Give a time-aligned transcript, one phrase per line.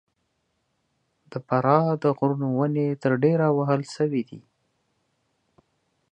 [1.31, 4.41] د فراه د غرونو ونې تر ډېره وهل سوي دي.